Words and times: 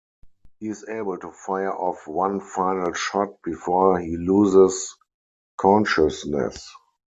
He 0.59 0.67
is 0.67 0.83
able 0.89 1.19
to 1.19 1.31
fire 1.31 1.71
off 1.75 2.07
one 2.07 2.39
final 2.39 2.91
shot 2.93 3.39
before 3.43 3.99
he 3.99 4.17
loses 4.17 4.95
consciousness. 5.57 6.73